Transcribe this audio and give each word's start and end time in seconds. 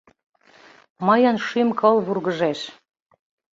«Мыйын 1.07 1.37
шӱм-кыл 1.47 1.95
вургыжеш. 2.05 2.59